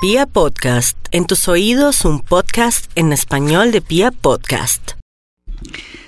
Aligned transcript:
Pia 0.00 0.26
Podcast, 0.26 0.96
en 1.10 1.26
tus 1.26 1.48
oídos 1.48 2.04
un 2.04 2.20
podcast 2.20 2.88
en 2.94 3.12
español 3.12 3.72
de 3.72 3.80
Pia 3.80 4.12
Podcast. 4.12 4.92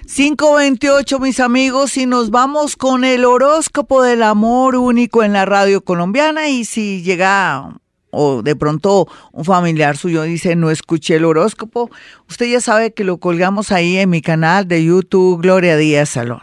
528 0.07 1.19
mis 1.19 1.41
amigos 1.41 1.97
y 1.97 2.07
nos 2.07 2.31
vamos 2.31 2.77
con 2.77 3.03
el 3.03 3.25
horóscopo 3.25 4.05
del 4.05 4.23
amor 4.23 4.77
único 4.77 5.25
en 5.25 5.33
la 5.33 5.45
radio 5.45 5.83
colombiana 5.83 6.49
y 6.49 6.65
si 6.65 7.03
llega 7.03 7.81
o 8.13 8.43
de 8.43 8.55
pronto 8.55 9.09
un 9.33 9.45
familiar 9.45 9.97
suyo 9.97 10.23
dice 10.23 10.55
no 10.55 10.71
escuché 10.71 11.17
el 11.17 11.25
horóscopo, 11.25 11.91
usted 12.29 12.47
ya 12.47 12.61
sabe 12.61 12.95
que 12.95 13.03
lo 13.03 13.19
colgamos 13.19 13.73
ahí 13.73 13.97
en 13.97 14.11
mi 14.11 14.23
canal 14.23 14.69
de 14.69 14.85
YouTube 14.85 15.43
Gloria 15.43 15.77
Díaz 15.77 16.11
Salón. 16.11 16.43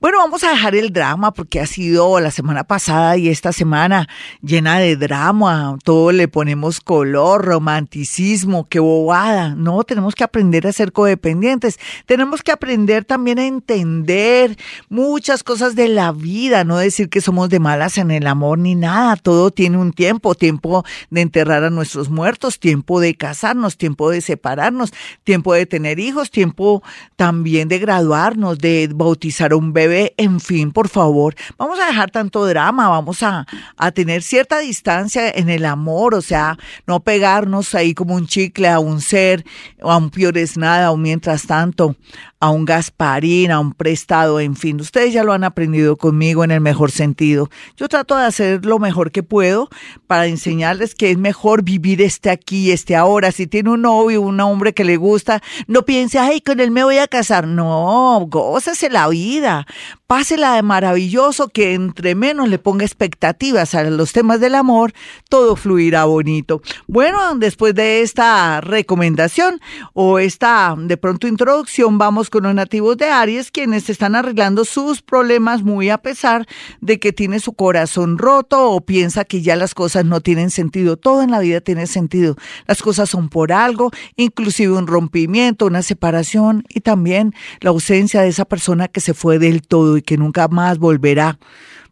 Bueno, 0.00 0.18
vamos 0.18 0.44
a 0.44 0.50
dejar 0.50 0.74
el 0.74 0.92
drama 0.92 1.32
porque 1.32 1.60
ha 1.60 1.66
sido 1.66 2.20
la 2.20 2.30
semana 2.30 2.64
pasada 2.64 3.16
y 3.16 3.28
esta 3.28 3.52
semana 3.52 4.08
llena 4.42 4.78
de 4.78 4.96
drama. 4.96 5.78
Todo 5.82 6.12
le 6.12 6.28
ponemos 6.28 6.80
color, 6.80 7.44
romanticismo, 7.44 8.68
qué 8.68 8.80
bobada. 8.80 9.54
No, 9.54 9.82
tenemos 9.84 10.14
que 10.14 10.24
aprender 10.24 10.66
a 10.66 10.72
ser 10.72 10.92
codependientes. 10.92 11.78
Tenemos 12.06 12.42
que 12.42 12.52
aprender 12.52 13.04
también 13.04 13.38
a 13.38 13.46
entender 13.46 14.56
muchas 14.88 15.42
cosas 15.42 15.74
de 15.74 15.88
la 15.88 16.12
vida. 16.12 16.64
No 16.64 16.76
decir 16.76 17.08
que 17.08 17.20
somos 17.20 17.48
de 17.48 17.60
malas 17.60 17.98
en 17.98 18.10
el 18.10 18.26
amor 18.26 18.58
ni 18.58 18.74
nada. 18.74 19.16
Todo 19.16 19.50
tiene 19.50 19.78
un 19.78 19.92
tiempo. 19.92 20.34
Tiempo 20.34 20.84
de 21.10 21.20
enterrar 21.22 21.64
a 21.64 21.70
nuestros 21.70 22.10
muertos, 22.10 22.58
tiempo 22.58 23.00
de 23.00 23.14
casarnos, 23.14 23.78
tiempo 23.78 24.10
de 24.10 24.20
separarnos, 24.20 24.92
tiempo 25.24 25.54
de 25.54 25.66
tener 25.66 25.98
hijos, 25.98 26.30
tiempo 26.30 26.82
también 27.16 27.68
de 27.68 27.78
graduarnos, 27.78 28.58
de 28.58 28.90
bautizar 28.94 29.53
un 29.54 29.72
bebé, 29.72 30.14
en 30.16 30.40
fin, 30.40 30.72
por 30.72 30.88
favor, 30.88 31.34
vamos 31.58 31.78
a 31.80 31.86
dejar 31.86 32.10
tanto 32.10 32.46
drama, 32.46 32.88
vamos 32.88 33.22
a, 33.22 33.46
a 33.76 33.90
tener 33.92 34.22
cierta 34.22 34.58
distancia 34.58 35.30
en 35.30 35.48
el 35.48 35.64
amor, 35.64 36.14
o 36.14 36.22
sea, 36.22 36.58
no 36.86 37.00
pegarnos 37.00 37.74
ahí 37.74 37.94
como 37.94 38.14
un 38.14 38.26
chicle 38.26 38.68
a 38.68 38.78
un 38.78 39.00
ser, 39.00 39.44
o 39.80 39.90
a 39.90 39.96
un 39.96 40.10
piores 40.10 40.56
nada, 40.56 40.90
o 40.90 40.96
mientras 40.96 41.46
tanto, 41.46 41.96
a 42.44 42.50
un 42.50 42.66
Gasparín, 42.66 43.50
a 43.50 43.58
un 43.58 43.72
prestado, 43.72 44.38
en 44.38 44.54
fin, 44.54 44.78
ustedes 44.78 45.14
ya 45.14 45.24
lo 45.24 45.32
han 45.32 45.44
aprendido 45.44 45.96
conmigo 45.96 46.44
en 46.44 46.50
el 46.50 46.60
mejor 46.60 46.90
sentido. 46.90 47.48
Yo 47.78 47.88
trato 47.88 48.18
de 48.18 48.26
hacer 48.26 48.66
lo 48.66 48.78
mejor 48.78 49.12
que 49.12 49.22
puedo 49.22 49.70
para 50.06 50.26
enseñarles 50.26 50.94
que 50.94 51.10
es 51.10 51.16
mejor 51.16 51.62
vivir 51.62 52.02
este 52.02 52.28
aquí, 52.28 52.70
este 52.70 52.96
ahora. 52.96 53.32
Si 53.32 53.46
tiene 53.46 53.70
un 53.70 53.80
novio, 53.80 54.20
un 54.20 54.38
hombre 54.40 54.74
que 54.74 54.84
le 54.84 54.98
gusta, 54.98 55.42
no 55.68 55.86
piense, 55.86 56.18
ay, 56.18 56.42
con 56.42 56.60
él 56.60 56.70
me 56.70 56.84
voy 56.84 56.98
a 56.98 57.08
casar. 57.08 57.46
No, 57.46 58.26
gócese 58.28 58.90
la 58.90 59.08
vida 59.08 59.66
pásela 60.14 60.54
de 60.54 60.62
maravilloso, 60.62 61.48
que 61.48 61.74
entre 61.74 62.14
menos 62.14 62.48
le 62.48 62.60
ponga 62.60 62.84
expectativas 62.84 63.74
a 63.74 63.82
los 63.84 64.12
temas 64.12 64.38
del 64.38 64.54
amor, 64.54 64.92
todo 65.28 65.56
fluirá 65.56 66.04
bonito. 66.04 66.62
Bueno, 66.86 67.34
después 67.36 67.74
de 67.74 68.02
esta 68.02 68.60
recomendación 68.60 69.60
o 69.92 70.20
esta 70.20 70.76
de 70.78 70.96
pronto 70.96 71.26
introducción, 71.26 71.98
vamos 71.98 72.30
con 72.34 72.42
los 72.42 72.54
nativos 72.56 72.96
de 72.96 73.06
Aries, 73.06 73.52
quienes 73.52 73.88
están 73.88 74.16
arreglando 74.16 74.64
sus 74.64 75.02
problemas 75.02 75.62
muy 75.62 75.88
a 75.88 75.98
pesar 75.98 76.48
de 76.80 76.98
que 76.98 77.12
tiene 77.12 77.38
su 77.38 77.52
corazón 77.52 78.18
roto 78.18 78.72
o 78.72 78.80
piensa 78.80 79.24
que 79.24 79.40
ya 79.40 79.54
las 79.54 79.72
cosas 79.72 80.04
no 80.04 80.20
tienen 80.20 80.50
sentido. 80.50 80.96
Todo 80.96 81.22
en 81.22 81.30
la 81.30 81.38
vida 81.38 81.60
tiene 81.60 81.86
sentido. 81.86 82.34
Las 82.66 82.82
cosas 82.82 83.08
son 83.08 83.28
por 83.28 83.52
algo, 83.52 83.92
inclusive 84.16 84.72
un 84.72 84.88
rompimiento, 84.88 85.66
una 85.66 85.82
separación 85.82 86.64
y 86.68 86.80
también 86.80 87.34
la 87.60 87.70
ausencia 87.70 88.22
de 88.22 88.30
esa 88.30 88.46
persona 88.46 88.88
que 88.88 89.00
se 89.00 89.14
fue 89.14 89.38
del 89.38 89.62
todo 89.62 89.96
y 89.96 90.02
que 90.02 90.16
nunca 90.16 90.48
más 90.48 90.78
volverá. 90.78 91.38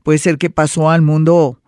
Puede 0.03 0.19
ser 0.19 0.39
que 0.39 0.51
pasó 0.51 0.91
al 0.91 1.03
mundo 1.03 1.62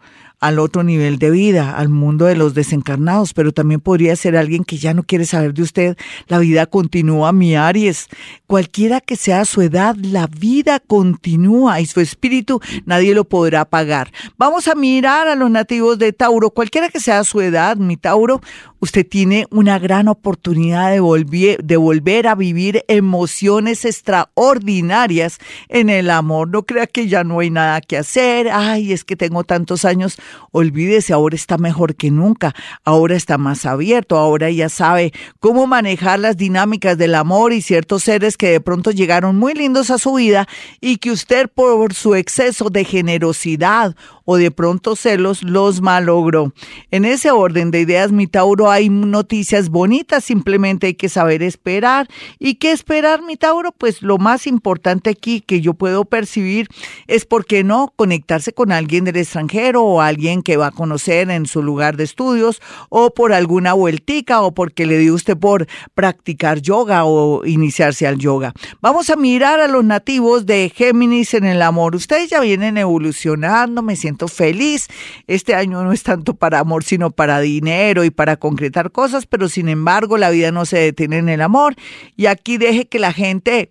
al 0.44 0.58
otro 0.58 0.82
nivel 0.82 1.18
de 1.18 1.30
vida, 1.30 1.74
al 1.74 1.88
mundo 1.88 2.26
de 2.26 2.36
los 2.36 2.52
desencarnados, 2.52 3.32
pero 3.32 3.52
también 3.52 3.80
podría 3.80 4.14
ser 4.14 4.36
alguien 4.36 4.62
que 4.62 4.76
ya 4.76 4.92
no 4.92 5.02
quiere 5.02 5.24
saber 5.24 5.54
de 5.54 5.62
usted. 5.62 5.96
La 6.28 6.38
vida 6.38 6.66
continúa, 6.66 7.32
mi 7.32 7.56
Aries. 7.56 8.08
Cualquiera 8.46 9.00
que 9.00 9.16
sea 9.16 9.46
su 9.46 9.62
edad, 9.62 9.96
la 9.96 10.26
vida 10.26 10.80
continúa 10.80 11.80
y 11.80 11.86
su 11.86 12.00
espíritu 12.00 12.60
nadie 12.84 13.14
lo 13.14 13.24
podrá 13.24 13.62
apagar. 13.62 14.12
Vamos 14.36 14.68
a 14.68 14.74
mirar 14.74 15.28
a 15.28 15.34
los 15.34 15.50
nativos 15.50 15.98
de 15.98 16.12
Tauro. 16.12 16.50
Cualquiera 16.50 16.90
que 16.90 17.00
sea 17.00 17.24
su 17.24 17.40
edad, 17.40 17.78
mi 17.78 17.96
Tauro, 17.96 18.42
usted 18.80 19.06
tiene 19.08 19.46
una 19.50 19.78
gran 19.78 20.08
oportunidad 20.08 20.90
de 20.90 21.58
de 21.62 21.76
volver 21.78 22.28
a 22.28 22.34
vivir 22.34 22.84
emociones 22.88 23.86
extraordinarias 23.86 25.38
en 25.70 25.88
el 25.88 26.10
amor. 26.10 26.48
No 26.48 26.64
crea 26.64 26.86
que 26.86 27.08
ya 27.08 27.24
no 27.24 27.40
hay 27.40 27.48
nada 27.48 27.80
que 27.80 27.96
hacer. 27.96 28.50
Ay, 28.52 28.92
es 28.92 29.04
que 29.04 29.16
tengo 29.16 29.42
tantos 29.42 29.86
años. 29.86 30.18
Olvídese, 30.52 31.12
ahora 31.12 31.36
está 31.36 31.58
mejor 31.58 31.94
que 31.94 32.10
nunca. 32.10 32.54
Ahora 32.84 33.16
está 33.16 33.38
más 33.38 33.66
abierto. 33.66 34.16
Ahora 34.16 34.50
ya 34.50 34.68
sabe 34.68 35.12
cómo 35.40 35.66
manejar 35.66 36.18
las 36.18 36.36
dinámicas 36.36 36.96
del 36.98 37.14
amor 37.14 37.52
y 37.52 37.62
ciertos 37.62 38.04
seres 38.04 38.36
que 38.36 38.50
de 38.50 38.60
pronto 38.60 38.90
llegaron 38.90 39.36
muy 39.36 39.54
lindos 39.54 39.90
a 39.90 39.98
su 39.98 40.14
vida 40.14 40.46
y 40.80 40.98
que 40.98 41.10
usted 41.10 41.48
por 41.48 41.94
su 41.94 42.14
exceso 42.14 42.70
de 42.70 42.84
generosidad 42.84 43.96
o 44.24 44.36
de 44.36 44.50
pronto 44.50 44.96
celos 44.96 45.42
los 45.42 45.80
malogró. 45.80 46.52
En 46.90 47.04
ese 47.04 47.30
orden 47.30 47.70
de 47.70 47.80
ideas, 47.80 48.12
mi 48.12 48.26
Tauro, 48.26 48.70
hay 48.70 48.88
noticias 48.88 49.68
bonitas, 49.68 50.24
simplemente 50.24 50.88
hay 50.88 50.94
que 50.94 51.08
saber 51.08 51.42
esperar. 51.42 52.08
¿Y 52.38 52.56
qué 52.56 52.72
esperar, 52.72 53.22
mi 53.22 53.36
Tauro? 53.36 53.72
Pues 53.72 54.02
lo 54.02 54.18
más 54.18 54.46
importante 54.46 55.10
aquí 55.10 55.40
que 55.40 55.60
yo 55.60 55.74
puedo 55.74 56.04
percibir 56.04 56.68
es, 57.06 57.26
¿por 57.26 57.44
qué 57.44 57.64
no 57.64 57.92
conectarse 57.96 58.52
con 58.52 58.72
alguien 58.72 59.04
del 59.04 59.16
extranjero 59.16 59.82
o 59.84 60.00
alguien 60.00 60.42
que 60.42 60.56
va 60.56 60.68
a 60.68 60.70
conocer 60.70 61.30
en 61.30 61.46
su 61.46 61.62
lugar 61.62 61.96
de 61.96 62.04
estudios 62.04 62.60
o 62.88 63.10
por 63.10 63.32
alguna 63.32 63.72
vueltica 63.72 64.42
o 64.42 64.52
porque 64.52 64.86
le 64.86 64.98
dio 64.98 65.14
usted 65.14 65.36
por 65.36 65.66
practicar 65.94 66.60
yoga 66.60 67.04
o 67.04 67.44
iniciarse 67.44 68.06
al 68.06 68.18
yoga? 68.18 68.52
Vamos 68.80 69.10
a 69.10 69.16
mirar 69.16 69.60
a 69.60 69.68
los 69.68 69.84
nativos 69.84 70.46
de 70.46 70.72
Géminis 70.74 71.34
en 71.34 71.44
el 71.44 71.60
amor. 71.62 71.94
Ustedes 71.94 72.30
ya 72.30 72.40
vienen 72.40 72.78
evolucionando, 72.78 73.82
me 73.82 73.96
siento 73.96 74.13
feliz. 74.28 74.88
Este 75.26 75.54
año 75.54 75.82
no 75.82 75.92
es 75.92 76.02
tanto 76.02 76.34
para 76.34 76.60
amor, 76.60 76.84
sino 76.84 77.10
para 77.10 77.40
dinero 77.40 78.04
y 78.04 78.10
para 78.10 78.36
concretar 78.36 78.90
cosas, 78.90 79.26
pero 79.26 79.48
sin 79.48 79.68
embargo 79.68 80.18
la 80.18 80.30
vida 80.30 80.52
no 80.52 80.66
se 80.66 80.78
detiene 80.78 81.18
en 81.18 81.28
el 81.28 81.40
amor. 81.40 81.74
Y 82.16 82.26
aquí 82.26 82.58
deje 82.58 82.86
que 82.86 82.98
la 82.98 83.12
gente 83.12 83.68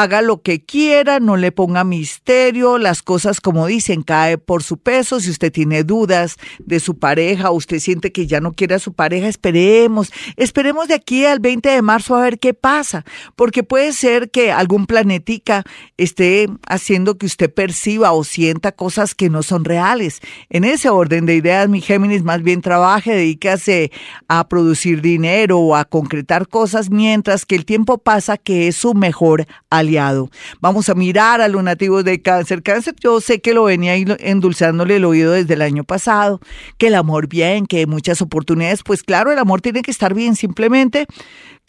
haga 0.00 0.22
lo 0.22 0.40
que 0.40 0.64
quiera, 0.64 1.20
no 1.20 1.36
le 1.36 1.52
ponga 1.52 1.84
misterio, 1.84 2.78
las 2.78 3.02
cosas 3.02 3.38
como 3.40 3.66
dicen, 3.66 4.02
cae 4.02 4.38
por 4.38 4.62
su 4.62 4.78
peso. 4.78 5.20
Si 5.20 5.28
usted 5.28 5.52
tiene 5.52 5.84
dudas 5.84 6.36
de 6.58 6.80
su 6.80 6.98
pareja, 6.98 7.50
usted 7.50 7.80
siente 7.80 8.10
que 8.10 8.26
ya 8.26 8.40
no 8.40 8.52
quiere 8.52 8.76
a 8.76 8.78
su 8.78 8.94
pareja, 8.94 9.28
esperemos, 9.28 10.10
esperemos 10.36 10.88
de 10.88 10.94
aquí 10.94 11.26
al 11.26 11.40
20 11.40 11.68
de 11.68 11.82
marzo 11.82 12.16
a 12.16 12.22
ver 12.22 12.38
qué 12.38 12.54
pasa, 12.54 13.04
porque 13.36 13.62
puede 13.62 13.92
ser 13.92 14.30
que 14.30 14.52
algún 14.52 14.86
planetica 14.86 15.64
esté 15.98 16.48
haciendo 16.66 17.18
que 17.18 17.26
usted 17.26 17.52
perciba 17.52 18.12
o 18.12 18.24
sienta 18.24 18.72
cosas 18.72 19.14
que 19.14 19.28
no 19.28 19.42
son 19.42 19.66
reales. 19.66 20.20
En 20.48 20.64
ese 20.64 20.88
orden 20.88 21.26
de 21.26 21.34
ideas, 21.34 21.68
mi 21.68 21.82
Géminis 21.82 22.22
más 22.22 22.42
bien 22.42 22.62
trabaje, 22.62 23.12
dedícase 23.12 23.92
a 24.28 24.48
producir 24.48 25.02
dinero 25.02 25.58
o 25.58 25.76
a 25.76 25.84
concretar 25.84 26.48
cosas, 26.48 26.88
mientras 26.88 27.44
que 27.44 27.56
el 27.56 27.66
tiempo 27.66 27.98
pasa 27.98 28.38
que 28.38 28.66
es 28.68 28.76
su 28.76 28.94
mejor 28.94 29.46
aliado. 29.68 29.89
Vamos 30.60 30.88
a 30.88 30.94
mirar 30.94 31.40
a 31.40 31.48
los 31.48 31.62
nativos 31.62 32.04
de 32.04 32.22
cáncer. 32.22 32.62
Cáncer, 32.62 32.94
yo 33.00 33.20
sé 33.20 33.40
que 33.40 33.54
lo 33.54 33.64
venía 33.64 33.94
endulzándole 33.96 34.96
el 34.96 35.04
oído 35.04 35.32
desde 35.32 35.54
el 35.54 35.62
año 35.62 35.84
pasado, 35.84 36.40
que 36.78 36.88
el 36.88 36.94
amor 36.94 37.28
bien, 37.28 37.66
que 37.66 37.86
muchas 37.86 38.22
oportunidades, 38.22 38.82
pues 38.82 39.02
claro, 39.02 39.32
el 39.32 39.38
amor 39.38 39.60
tiene 39.60 39.82
que 39.82 39.90
estar 39.90 40.14
bien, 40.14 40.36
simplemente 40.36 41.06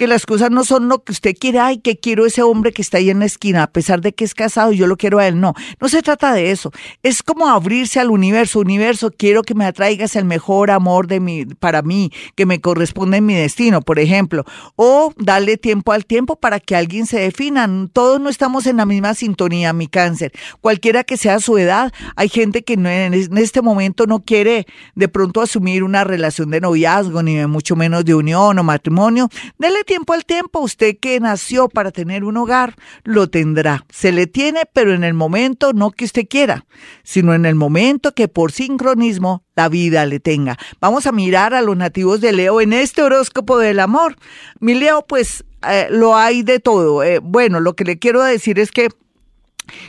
que 0.02 0.08
las 0.08 0.26
cosas 0.26 0.50
no 0.50 0.64
son 0.64 0.88
lo 0.88 1.04
que 1.04 1.12
usted 1.12 1.36
quiere, 1.40 1.60
ay, 1.60 1.78
que 1.78 2.00
quiero 2.00 2.26
ese 2.26 2.42
hombre 2.42 2.72
que 2.72 2.82
está 2.82 2.98
ahí 2.98 3.12
en 3.12 3.20
la 3.20 3.26
esquina, 3.26 3.62
a 3.62 3.72
pesar 3.72 4.02
de 4.02 4.14
que 4.14 4.24
es 4.24 4.34
casado, 4.34 4.72
yo 4.72 4.88
lo 4.88 4.98
quiero 4.98 5.20
a 5.20 5.28
él. 5.28 5.40
No, 5.40 5.54
no 5.80 5.90
se 5.90 6.02
trata 6.02 6.34
de 6.34 6.50
eso. 6.50 6.72
Es 7.04 7.22
como 7.22 7.48
abrirse 7.48 8.00
al 8.00 8.10
universo. 8.10 8.60
Universo, 8.60 9.12
quiero 9.16 9.44
que 9.44 9.54
me 9.54 9.64
atraigas 9.64 10.16
el 10.16 10.26
mejor 10.26 10.72
amor 10.72 11.06
de 11.06 11.20
mi, 11.20 11.46
para 11.46 11.84
mí, 11.84 12.12
que 12.36 12.48
me 12.48 12.60
corresponde 12.60 13.18
en 13.18 13.28
mi 13.28 13.36
destino, 13.36 13.82
por 13.82 14.00
ejemplo. 14.00 14.44
O 14.76 15.14
darle 15.18 15.58
tiempo 15.58 15.92
al 15.92 16.08
tiempo 16.08 16.36
para 16.36 16.60
que 16.60 16.76
alguien 16.76 17.06
se 17.06 17.20
defina. 17.20 17.70
Todos 18.02 18.20
no 18.20 18.30
estamos 18.30 18.66
en 18.66 18.78
la 18.78 18.88
misma 18.88 19.14
sintonía, 19.14 19.74
mi 19.74 19.86
cáncer. 19.86 20.32
Cualquiera 20.60 21.04
que 21.04 21.18
sea 21.18 21.40
su 21.40 21.60
edad, 21.60 21.94
hay 22.16 22.30
gente 22.30 22.64
que 22.64 22.74
en 22.74 23.38
este 23.38 23.62
momento 23.62 24.08
no 24.08 24.22
quiere 24.22 24.66
de 24.96 25.08
pronto 25.08 25.40
asumir 25.40 25.84
una 25.84 26.04
relación 26.04 26.50
de 26.50 26.62
noviazgo, 26.62 27.22
ni 27.22 27.46
mucho 27.46 27.76
menos 27.76 28.04
de 28.04 28.16
unión 28.16 28.58
o 28.58 28.64
matrimonio. 28.64 29.30
Dele 29.60 29.84
tiempo 29.84 30.14
al 30.14 30.26
tiempo, 30.26 30.62
usted 30.62 30.98
que 31.00 31.20
nació 31.20 31.70
para 31.70 31.92
tener 31.92 32.24
un 32.24 32.38
hogar, 32.38 32.76
lo 33.04 33.30
tendrá. 33.30 33.86
Se 33.90 34.12
le 34.12 34.26
tiene, 34.26 34.62
pero 34.74 34.96
en 34.96 35.04
el 35.04 35.14
momento 35.14 35.72
no 35.72 35.92
que 35.92 36.06
usted 36.06 36.28
quiera, 36.28 36.66
sino 37.04 37.36
en 37.36 37.46
el 37.46 37.54
momento 37.54 38.16
que 38.16 38.28
por 38.28 38.52
sincronismo 38.52 39.44
la 39.56 39.70
vida 39.70 40.08
le 40.08 40.20
tenga. 40.20 40.58
Vamos 40.80 41.06
a 41.06 41.12
mirar 41.12 41.54
a 41.54 41.62
los 41.62 41.78
nativos 41.78 42.20
de 42.20 42.32
Leo 42.32 42.62
en 42.62 42.74
este 42.74 43.04
horóscopo 43.04 43.60
del 43.60 43.80
amor. 43.80 44.16
Mi 44.60 44.74
Leo, 44.74 45.06
pues 45.08 45.44
eh, 45.68 45.88
lo 45.90 46.16
hay 46.16 46.44
de 46.44 46.60
todo. 46.60 47.04
Eh, 47.04 47.20
bueno, 47.20 47.60
lo 47.60 47.74
que 47.74 47.84
le 47.84 48.00
quiero 48.00 48.24
decir 48.24 48.60
es 48.60 48.72
que 48.72 48.90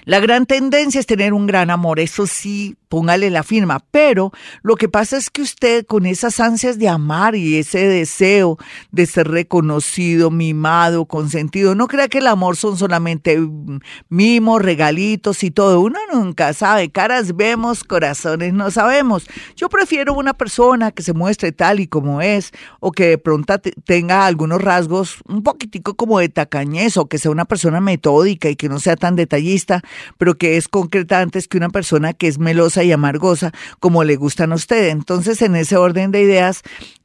la 0.05 0.21
gran 0.21 0.47
tendencia 0.47 1.01
es 1.01 1.07
tener 1.07 1.33
un 1.33 1.47
gran 1.47 1.71
amor, 1.71 1.99
eso 1.99 2.27
sí, 2.27 2.77
póngale 2.93 3.31
la 3.31 3.43
firma. 3.43 3.83
Pero 3.91 4.33
lo 4.61 4.77
que 4.77 4.87
pasa 4.87 5.17
es 5.17 5.31
que 5.31 5.41
usted 5.41 5.87
con 5.87 6.05
esas 6.05 6.39
ansias 6.41 6.79
de 6.79 6.91
amar 6.91 7.35
y 7.35 7.57
ese 7.57 7.89
deseo 7.89 8.59
de 8.91 9.07
ser 9.07 9.29
reconocido, 9.29 10.31
mimado, 10.31 11.07
consentido, 11.07 11.75
no 11.75 11.89
crea 11.89 12.09
que 12.09 12.19
el 12.19 12.27
amor 12.27 12.59
son 12.59 12.77
solamente 12.77 13.41
mimos, 14.11 14.61
regalitos 14.61 15.43
y 15.43 15.51
todo. 15.51 15.81
Uno 15.81 15.99
nunca 16.13 16.53
sabe, 16.53 16.93
caras 16.93 17.35
vemos, 17.35 17.83
corazones 17.83 18.53
no 18.53 18.71
sabemos. 18.71 19.27
Yo 19.57 19.71
prefiero 19.71 20.13
una 20.13 20.35
persona 20.35 20.91
que 20.91 21.03
se 21.03 21.15
muestre 21.15 21.51
tal 21.51 21.81
y 21.81 21.87
como 21.87 22.21
es 22.21 22.53
o 22.79 22.93
que 22.93 23.07
de 23.07 23.17
pronto 23.17 23.59
tenga 23.87 24.27
algunos 24.27 24.61
rasgos 24.61 25.17
un 25.27 25.43
poquitico 25.43 25.95
como 25.95 26.19
de 26.19 26.29
tacañez 26.29 26.99
o 26.99 27.07
que 27.07 27.17
sea 27.17 27.31
una 27.31 27.47
persona 27.47 27.81
metódica 27.81 28.51
y 28.51 28.57
que 28.57 28.69
no 28.69 28.79
sea 28.79 28.97
tan 28.97 29.17
detallista, 29.17 29.81
pero 30.19 30.37
que 30.37 30.59
es 30.59 30.69
concreta 30.69 31.21
antes 31.21 31.49
que 31.49 31.57
una 31.57 31.71
persona 31.71 32.13
que 32.13 32.29
es 32.29 32.39
melosa 32.39 32.82
y 32.83 32.93
amargosa 32.93 33.53
como 33.81 34.05
le 34.05 34.17
gustan 34.17 34.53
a 34.53 34.57
usted. 34.57 34.89
Entonces, 34.89 35.43
en 35.43 35.57
ese 35.57 35.77
orden 35.77 36.11
de 36.11 36.23
ideas, 36.23 36.63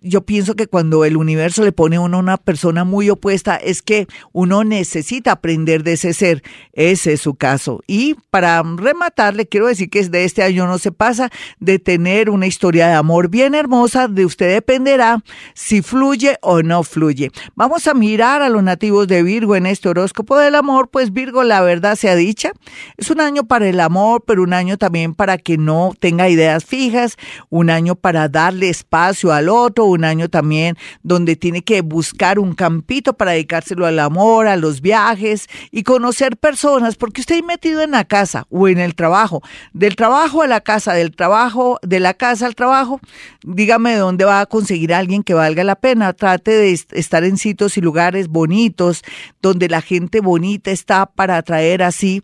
yo 0.07 0.21
pienso 0.21 0.55
que 0.55 0.67
cuando 0.67 1.05
el 1.05 1.17
universo 1.17 1.63
le 1.63 1.71
pone 1.71 1.97
a 1.97 2.01
uno 2.01 2.19
una 2.19 2.37
persona 2.37 2.83
muy 2.83 3.09
opuesta, 3.09 3.55
es 3.55 3.81
que 3.81 4.07
uno 4.31 4.63
necesita 4.63 5.33
aprender 5.33 5.83
de 5.83 5.93
ese 5.93 6.13
ser. 6.13 6.43
Ese 6.73 7.13
es 7.13 7.21
su 7.21 7.35
caso. 7.35 7.81
Y 7.87 8.15
para 8.29 8.63
rematar, 8.63 9.35
le 9.35 9.47
quiero 9.47 9.67
decir 9.67 9.89
que 9.89 10.07
de 10.07 10.25
este 10.25 10.43
año 10.43 10.67
no 10.67 10.77
se 10.77 10.91
pasa 10.91 11.29
de 11.59 11.79
tener 11.79 12.29
una 12.29 12.47
historia 12.47 12.87
de 12.87 12.93
amor 12.93 13.29
bien 13.29 13.55
hermosa. 13.55 14.07
De 14.07 14.25
usted 14.25 14.53
dependerá 14.53 15.23
si 15.53 15.81
fluye 15.81 16.37
o 16.41 16.61
no 16.61 16.83
fluye. 16.83 17.31
Vamos 17.55 17.87
a 17.87 17.93
mirar 17.93 18.41
a 18.41 18.49
los 18.49 18.63
nativos 18.63 19.07
de 19.07 19.23
Virgo 19.23 19.55
en 19.55 19.65
este 19.65 19.89
horóscopo 19.89 20.37
del 20.37 20.55
amor. 20.55 20.89
Pues 20.89 21.11
Virgo, 21.11 21.43
la 21.43 21.61
verdad 21.61 21.95
sea 21.95 22.15
dicha, 22.15 22.51
es 22.97 23.09
un 23.09 23.21
año 23.21 23.45
para 23.45 23.67
el 23.67 23.79
amor, 23.79 24.23
pero 24.25 24.43
un 24.43 24.53
año 24.53 24.77
también 24.77 25.13
para 25.13 25.37
que 25.37 25.57
no 25.57 25.93
tenga 25.99 26.29
ideas 26.29 26.65
fijas, 26.65 27.17
un 27.49 27.69
año 27.69 27.95
para 27.95 28.29
darle 28.29 28.69
espacio 28.69 29.31
al 29.31 29.49
otro, 29.49 29.85
un 29.97 30.05
año 30.05 30.29
también 30.29 30.77
donde 31.03 31.35
tiene 31.35 31.63
que 31.63 31.81
buscar 31.81 32.39
un 32.39 32.53
campito 32.53 33.13
para 33.13 33.31
dedicárselo 33.31 33.85
al 33.85 33.99
amor, 33.99 34.47
a 34.47 34.55
los 34.55 34.81
viajes 34.81 35.47
y 35.71 35.83
conocer 35.83 36.37
personas, 36.37 36.95
porque 36.95 37.21
usted 37.21 37.43
metido 37.43 37.81
en 37.81 37.91
la 37.91 38.05
casa 38.05 38.45
o 38.49 38.67
en 38.67 38.79
el 38.79 38.95
trabajo, 38.95 39.41
del 39.73 39.95
trabajo 39.95 40.41
a 40.41 40.47
la 40.47 40.61
casa, 40.61 40.93
del 40.93 41.15
trabajo, 41.15 41.79
de 41.81 41.99
la 41.99 42.13
casa 42.13 42.45
al 42.45 42.55
trabajo, 42.55 42.99
dígame 43.43 43.95
dónde 43.95 44.25
va 44.25 44.41
a 44.41 44.45
conseguir 44.45 44.93
alguien 44.93 45.23
que 45.23 45.33
valga 45.33 45.63
la 45.63 45.75
pena. 45.75 46.13
Trate 46.13 46.51
de 46.51 46.71
estar 46.71 47.23
en 47.23 47.37
sitios 47.37 47.77
y 47.77 47.81
lugares 47.81 48.27
bonitos, 48.27 49.03
donde 49.41 49.69
la 49.69 49.81
gente 49.81 50.19
bonita 50.19 50.71
está 50.71 51.05
para 51.05 51.37
atraer 51.37 51.83
así 51.83 52.23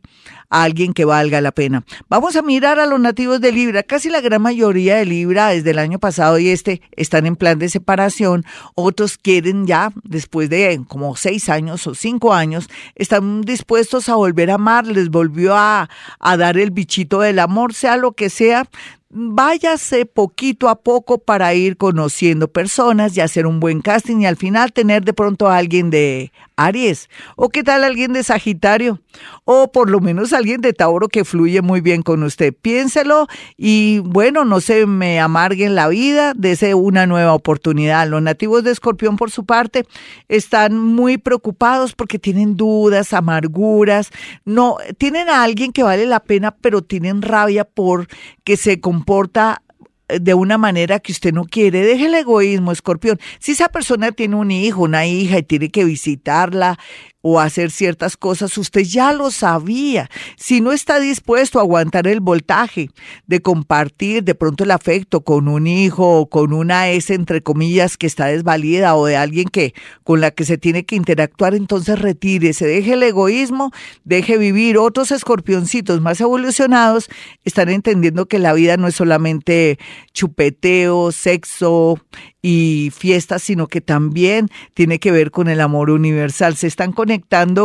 a 0.53 0.63
alguien 0.63 0.94
que 0.94 1.03
valga 1.03 1.41
la 1.41 1.51
pena. 1.51 1.83
Vamos 2.09 2.35
a 2.35 2.44
mirar 2.44 2.79
a 2.79 2.85
los 2.85 3.00
nativos 3.00 3.41
de 3.41 3.51
Libra. 3.51 3.81
Casi 3.81 4.09
la 4.09 4.21
gran 4.21 4.41
mayoría 4.41 4.97
de 4.97 5.05
Libra 5.05 5.47
desde 5.47 5.71
el 5.71 5.79
año 5.79 5.97
pasado 5.97 6.38
y 6.38 6.50
este 6.50 6.81
están 6.91 7.25
en 7.25 7.35
plan 7.35 7.57
de 7.57 7.69
separación. 7.69 8.45
Otros 8.75 9.17
quieren 9.17 9.65
ya, 9.65 9.91
después 10.03 10.51
de 10.51 10.79
como 10.88 11.15
seis 11.15 11.50
años 11.50 11.88
o 11.88 11.95
cinco 11.95 12.33
años, 12.33 12.69
están 12.94 13.41
dispuestos 13.41 14.09
a 14.09 14.15
volver 14.15 14.51
a 14.51 14.55
amar. 14.55 14.85
Les 14.85 15.09
volvió 15.09 15.55
a, 15.55 15.89
a 16.19 16.38
dar 16.38 16.57
el 16.57 16.69
bichito 16.69 17.21
del 17.21 17.39
amor, 17.39 17.73
sea 17.73 17.97
lo 17.97 18.11
que 18.11 18.29
sea 18.29 18.69
váyase 19.15 20.07
poquito 20.07 20.69
a 20.69 20.81
poco 20.81 21.19
para 21.19 21.53
ir 21.53 21.77
conociendo 21.77 22.47
personas 22.47 23.15
y 23.15 23.21
hacer 23.21 23.45
un 23.45 23.59
buen 23.59 23.81
casting 23.81 24.21
y 24.21 24.25
al 24.25 24.38
final 24.38 24.73
tener 24.73 25.03
de 25.03 25.13
pronto 25.13 25.47
a 25.47 25.57
alguien 25.57 25.91
de 25.91 26.31
Aries 26.55 27.09
o 27.35 27.50
qué 27.50 27.63
tal 27.63 27.83
alguien 27.83 28.13
de 28.13 28.23
Sagitario 28.23 29.01
o 29.45 29.71
por 29.71 29.89
lo 29.89 30.00
menos 30.00 30.33
alguien 30.33 30.61
de 30.61 30.73
Tauro 30.73 31.07
que 31.07 31.25
fluye 31.25 31.61
muy 31.61 31.81
bien 31.81 32.01
con 32.01 32.23
usted. 32.23 32.53
Piénselo 32.53 33.27
y 33.57 34.00
bueno, 34.00 34.45
no 34.45 34.61
se 34.61 34.85
me 34.85 35.19
amarguen 35.19 35.75
la 35.75 35.88
vida, 35.88 36.33
desee 36.35 36.73
una 36.75 37.07
nueva 37.07 37.33
oportunidad. 37.33 38.07
Los 38.07 38.21
nativos 38.21 38.63
de 38.63 38.71
Escorpión 38.71 39.17
por 39.17 39.31
su 39.31 39.45
parte 39.45 39.85
están 40.27 40.77
muy 40.77 41.17
preocupados 41.17 41.94
porque 41.94 42.19
tienen 42.19 42.55
dudas, 42.55 43.13
amarguras, 43.13 44.11
no 44.45 44.77
tienen 44.97 45.29
a 45.29 45.44
alguien 45.44 45.71
que 45.71 45.83
vale 45.83 46.05
la 46.05 46.19
pena, 46.19 46.51
pero 46.51 46.81
tienen 46.81 47.21
rabia 47.21 47.65
por 47.65 48.07
que 48.44 48.57
se 48.57 48.79
comporta 48.79 49.62
de 50.21 50.33
una 50.33 50.57
manera 50.57 51.00
que 51.00 51.12
usted 51.12 51.33
no 51.33 51.45
quiere. 51.45 51.86
Deje 51.86 52.06
el 52.06 52.15
egoísmo, 52.15 52.71
escorpión. 52.71 53.19
Si 53.39 53.54
esa 53.54 53.69
persona 53.69 54.12
tiene 54.12 54.36
un 54.36 54.51
hijo, 54.51 54.81
una 54.81 55.06
hija 55.06 55.39
y 55.39 55.44
tiene 55.44 55.69
que 55.69 55.86
visitarla, 55.86 56.77
o 57.25 57.39
hacer 57.39 57.71
ciertas 57.71 58.17
cosas, 58.17 58.57
usted 58.57 58.81
ya 58.81 59.13
lo 59.13 59.31
sabía. 59.31 60.09
Si 60.35 60.59
no 60.59 60.73
está 60.73 60.99
dispuesto 60.99 61.57
a 61.57 61.61
aguantar 61.61 62.05
el 62.05 62.19
voltaje 62.19 62.89
de 63.27 63.41
compartir 63.41 64.25
de 64.25 64.35
pronto 64.35 64.65
el 64.65 64.71
afecto 64.71 65.21
con 65.23 65.47
un 65.47 65.65
hijo 65.65 66.19
o 66.19 66.29
con 66.29 66.51
una 66.51 66.89
S 66.89 67.13
entre 67.13 67.41
comillas 67.41 67.95
que 67.95 68.07
está 68.07 68.25
desvalida 68.25 68.95
o 68.95 69.05
de 69.05 69.15
alguien 69.15 69.47
que 69.47 69.73
con 70.03 70.19
la 70.19 70.31
que 70.31 70.43
se 70.43 70.57
tiene 70.57 70.83
que 70.83 70.97
interactuar, 70.97 71.55
entonces 71.55 71.97
retírese, 71.97 72.67
deje 72.67 72.93
el 72.93 73.03
egoísmo, 73.03 73.71
deje 74.03 74.37
vivir. 74.37 74.77
Otros 74.77 75.11
escorpioncitos 75.11 76.01
más 76.01 76.19
evolucionados 76.19 77.09
están 77.45 77.69
entendiendo 77.69 78.25
que 78.25 78.37
la 78.37 78.51
vida 78.51 78.75
no 78.75 78.89
es 78.89 78.95
solamente 78.95 79.79
chupeteo, 80.11 81.13
sexo 81.13 82.01
y 82.41 82.91
fiestas, 82.93 83.43
sino 83.43 83.67
que 83.67 83.79
también 83.79 84.49
tiene 84.73 84.99
que 84.99 85.13
ver 85.13 85.31
con 85.31 85.47
el 85.47 85.61
amor 85.61 85.89
universal. 85.89 86.57
Se 86.57 86.67
están 86.67 86.91
conectando 86.91 87.12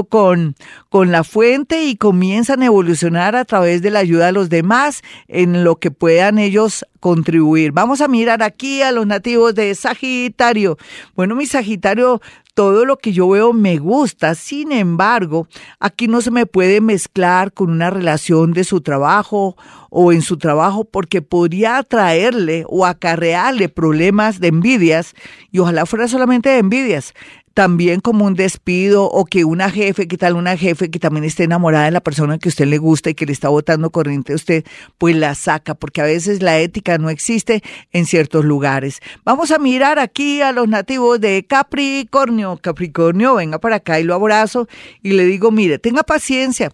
con, 0.09 0.57
con 0.89 1.13
la 1.13 1.25
fuente 1.25 1.85
y 1.85 1.97
comienzan 1.97 2.63
a 2.63 2.67
evolucionar 2.67 3.37
a 3.37 3.45
través 3.45 3.83
de 3.83 3.91
la 3.91 4.01
ayuda 4.01 4.27
de 4.27 4.33
los 4.33 4.49
demás 4.49 5.03
en 5.29 5.65
lo 5.65 5.77
que 5.77 5.91
puedan 5.91 6.39
ellos 6.39 6.85
contribuir. 7.01 7.73
Vamos 7.73 8.01
a 8.01 8.09
mirar 8.09 8.43
aquí 8.43 8.83
a 8.83 8.93
los 8.93 9.07
nativos 9.07 9.55
de 9.55 9.75
Sagitario. 9.75 10.79
Bueno, 11.15 11.35
mi 11.35 11.47
Sagitario, 11.47 12.21
todo 12.55 12.85
lo 12.85 12.97
que 12.97 13.13
yo 13.13 13.29
veo 13.29 13.53
me 13.53 13.79
gusta, 13.79 14.35
sin 14.35 14.73
embargo, 14.73 15.47
aquí 15.79 16.09
no 16.09 16.21
se 16.21 16.33
me 16.33 16.45
puede 16.45 16.81
mezclar 16.81 17.53
con 17.53 17.71
una 17.71 17.91
relación 17.91 18.53
de 18.53 18.65
su 18.65 18.81
trabajo 18.81 19.57
o 19.91 20.13
en 20.13 20.23
su 20.23 20.39
trabajo 20.39 20.85
porque 20.85 21.23
podría 21.23 21.79
atraerle 21.79 22.65
o 22.69 22.85
acarrearle 22.85 23.69
problemas 23.69 24.41
de 24.41 24.49
envidias 24.49 25.15
y 25.53 25.61
ojalá 25.61 25.87
fuera 25.87 26.09
solamente 26.09 26.49
de 26.49 26.59
envidias 26.59 27.15
también 27.55 28.01
como 28.01 28.25
un 28.25 28.35
despido 28.35 29.05
o 29.05 29.25
que 29.25 29.45
una 29.45 29.71
jefe, 29.71 30.09
que 30.09 30.17
tal 30.17 30.35
una 30.35 30.57
jefe 30.57 30.91
que 30.91 30.99
también 30.99 31.25
esté 31.25 31.45
enamorada 31.45 31.87
de 31.87 31.91
la 31.91 32.01
persona 32.01 32.39
que 32.39 32.49
usted 32.49 32.67
le 32.67 32.79
gusta 32.79 33.11
y 33.11 33.15
que 33.15 33.27
le 33.27 33.33
está 33.33 33.49
botando 33.49 33.91
corriente 33.91 34.33
a 34.33 34.37
usted, 34.37 34.65
pues 34.99 35.17
la 35.17 35.35
saca, 35.35 35.75
porque 35.75 36.01
a 36.01 36.05
veces 36.05 36.43
la 36.43 36.59
ética 36.59 36.99
no 36.99 37.11
existe 37.11 37.63
en 37.93 38.07
ciertos 38.07 38.45
lugares. 38.45 39.01
Vamos 39.25 39.51
a 39.51 39.59
mirar 39.59 39.99
aquí 39.99 40.41
a 40.43 40.53
los 40.53 40.69
nativos 40.69 41.21
de 41.21 41.45
Capricornio. 41.47 42.59
Capricornio, 42.61 43.35
venga 43.35 43.59
para 43.59 43.77
acá 43.77 44.01
y 44.01 44.05
lo 44.05 44.15
abrazo 44.15 44.69
y 45.03 45.13
le 45.13 45.25
digo, 45.25 45.51
mire, 45.51 45.79
tenga 45.79 46.03
paciencia. 46.03 46.73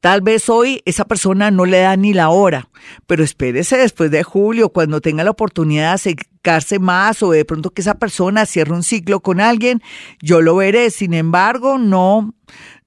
Tal 0.00 0.20
vez 0.20 0.48
hoy 0.48 0.82
esa 0.84 1.04
persona 1.04 1.50
no 1.50 1.64
le 1.64 1.80
da 1.80 1.96
ni 1.96 2.12
la 2.12 2.28
hora, 2.28 2.68
pero 3.06 3.24
espérese 3.24 3.76
después 3.76 4.10
de 4.10 4.22
julio, 4.22 4.68
cuando 4.68 5.00
tenga 5.00 5.24
la 5.24 5.30
oportunidad 5.30 5.88
de 5.88 5.94
acercarse 5.94 6.78
más 6.78 7.22
o 7.22 7.30
de 7.30 7.44
pronto 7.44 7.70
que 7.70 7.80
esa 7.80 7.94
persona 7.94 8.46
cierre 8.46 8.72
un 8.72 8.82
ciclo 8.82 9.20
con 9.20 9.40
alguien, 9.40 9.82
yo 10.20 10.42
lo 10.42 10.56
veré. 10.56 10.90
Sin 10.90 11.14
embargo, 11.14 11.78
no 11.78 12.34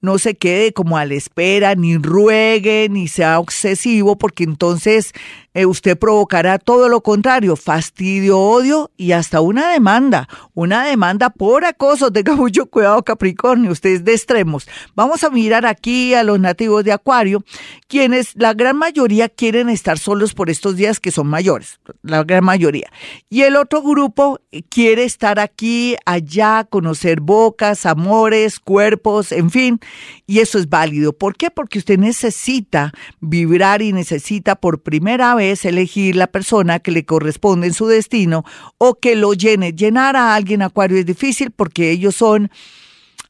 no 0.00 0.18
se 0.18 0.36
quede 0.36 0.72
como 0.72 0.96
a 0.96 1.04
la 1.04 1.14
espera, 1.14 1.74
ni 1.74 1.96
ruegue, 1.96 2.88
ni 2.88 3.08
sea 3.08 3.40
obsesivo, 3.40 4.16
porque 4.16 4.44
entonces 4.44 5.12
eh, 5.58 5.66
usted 5.66 5.98
provocará 5.98 6.60
todo 6.60 6.88
lo 6.88 7.00
contrario, 7.00 7.56
fastidio, 7.56 8.38
odio 8.38 8.92
y 8.96 9.10
hasta 9.10 9.40
una 9.40 9.72
demanda, 9.72 10.28
una 10.54 10.84
demanda 10.84 11.30
por 11.30 11.64
acoso. 11.64 12.12
Tenga 12.12 12.36
mucho 12.36 12.66
cuidado, 12.70 13.02
Capricornio, 13.02 13.72
usted 13.72 13.90
es 13.90 14.04
de 14.04 14.12
extremos. 14.12 14.68
Vamos 14.94 15.24
a 15.24 15.30
mirar 15.30 15.66
aquí 15.66 16.14
a 16.14 16.22
los 16.22 16.38
nativos 16.38 16.84
de 16.84 16.92
Acuario, 16.92 17.42
quienes 17.88 18.36
la 18.36 18.54
gran 18.54 18.76
mayoría 18.76 19.28
quieren 19.28 19.68
estar 19.68 19.98
solos 19.98 20.32
por 20.32 20.48
estos 20.48 20.76
días 20.76 21.00
que 21.00 21.10
son 21.10 21.26
mayores, 21.26 21.80
la 22.02 22.22
gran 22.22 22.44
mayoría. 22.44 22.92
Y 23.28 23.42
el 23.42 23.56
otro 23.56 23.82
grupo 23.82 24.40
quiere 24.68 25.02
estar 25.02 25.40
aquí, 25.40 25.96
allá, 26.06 26.68
conocer 26.70 27.20
bocas, 27.20 27.84
amores, 27.84 28.60
cuerpos, 28.60 29.32
en 29.32 29.50
fin, 29.50 29.80
y 30.24 30.38
eso 30.38 30.56
es 30.56 30.68
válido. 30.68 31.12
¿Por 31.12 31.36
qué? 31.36 31.50
Porque 31.50 31.80
usted 31.80 31.98
necesita 31.98 32.92
vibrar 33.18 33.82
y 33.82 33.92
necesita 33.92 34.54
por 34.54 34.84
primera 34.84 35.34
vez 35.34 35.47
elegir 35.64 36.16
la 36.16 36.26
persona 36.26 36.78
que 36.78 36.90
le 36.90 37.04
corresponde 37.04 37.68
en 37.68 37.74
su 37.74 37.86
destino 37.86 38.44
o 38.78 38.94
que 38.94 39.16
lo 39.16 39.34
llene. 39.34 39.72
Llenar 39.72 40.16
a 40.16 40.34
alguien 40.34 40.62
acuario 40.62 40.98
es 40.98 41.06
difícil 41.06 41.50
porque 41.50 41.90
ellos 41.90 42.16
son 42.16 42.50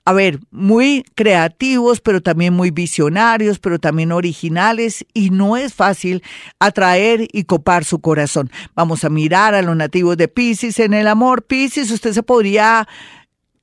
a 0.08 0.14
ver, 0.14 0.40
muy 0.50 1.04
creativos, 1.14 2.00
pero 2.00 2.22
también 2.22 2.54
muy 2.54 2.70
visionarios, 2.70 3.58
pero 3.58 3.78
también 3.78 4.10
originales 4.10 5.04
y 5.12 5.28
no 5.28 5.58
es 5.58 5.74
fácil 5.74 6.22
atraer 6.58 7.28
y 7.30 7.44
copar 7.44 7.84
su 7.84 7.98
corazón. 7.98 8.50
Vamos 8.74 9.04
a 9.04 9.10
mirar 9.10 9.54
a 9.54 9.60
los 9.60 9.76
nativos 9.76 10.16
de 10.16 10.26
Pisces 10.26 10.78
en 10.78 10.94
el 10.94 11.08
amor. 11.08 11.42
Pisces, 11.42 11.90
usted 11.90 12.14
se 12.14 12.22
podría 12.22 12.88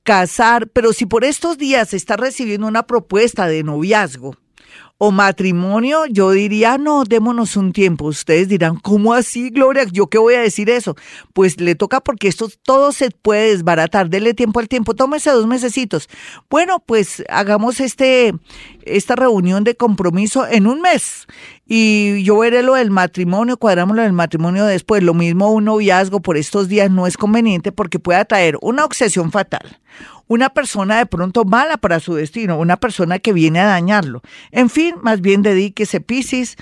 casar, 0.04 0.68
pero 0.68 0.92
si 0.92 1.04
por 1.04 1.24
estos 1.24 1.58
días 1.58 1.92
está 1.92 2.16
recibiendo 2.16 2.68
una 2.68 2.86
propuesta 2.86 3.48
de 3.48 3.64
noviazgo, 3.64 4.36
o 4.98 5.10
matrimonio, 5.10 6.06
yo 6.06 6.30
diría, 6.30 6.78
no, 6.78 7.04
démonos 7.04 7.56
un 7.56 7.72
tiempo. 7.72 8.06
Ustedes 8.06 8.48
dirán, 8.48 8.76
¿cómo 8.76 9.12
así, 9.12 9.50
Gloria? 9.50 9.84
¿Yo 9.92 10.06
qué 10.06 10.16
voy 10.16 10.34
a 10.34 10.40
decir 10.40 10.70
eso? 10.70 10.96
Pues 11.34 11.60
le 11.60 11.74
toca 11.74 12.00
porque 12.00 12.28
esto 12.28 12.48
todo 12.62 12.92
se 12.92 13.10
puede 13.10 13.50
desbaratar. 13.50 14.08
Dele 14.08 14.32
tiempo 14.32 14.58
al 14.60 14.68
tiempo, 14.68 14.94
tómese 14.94 15.30
dos 15.30 15.46
mesecitos. 15.46 16.08
Bueno, 16.48 16.82
pues 16.84 17.22
hagamos 17.28 17.80
este, 17.80 18.32
esta 18.84 19.16
reunión 19.16 19.64
de 19.64 19.76
compromiso 19.76 20.46
en 20.46 20.66
un 20.66 20.80
mes 20.80 21.26
y 21.66 22.22
yo 22.22 22.38
veré 22.38 22.62
lo 22.62 22.74
del 22.74 22.90
matrimonio, 22.90 23.56
cuadramos 23.56 23.96
lo 23.96 24.02
del 24.02 24.12
matrimonio 24.12 24.64
después. 24.64 25.02
Lo 25.02 25.14
mismo 25.14 25.52
un 25.52 25.64
noviazgo 25.64 26.20
por 26.20 26.36
estos 26.36 26.68
días 26.68 26.90
no 26.90 27.06
es 27.06 27.16
conveniente 27.16 27.72
porque 27.72 27.98
puede 27.98 28.20
atraer 28.20 28.56
una 28.62 28.84
obsesión 28.84 29.32
fatal, 29.32 29.78
una 30.28 30.50
persona 30.50 30.98
de 30.98 31.06
pronto 31.06 31.44
mala 31.44 31.76
para 31.76 32.00
su 32.00 32.14
destino, 32.14 32.58
una 32.58 32.76
persona 32.76 33.18
que 33.18 33.32
viene 33.32 33.60
a 33.60 33.66
dañarlo. 33.66 34.22
En 34.50 34.70
fin, 34.70 34.96
más 35.02 35.20
bien 35.20 35.42
dedíquese, 35.42 36.00
Piscis, 36.00 36.56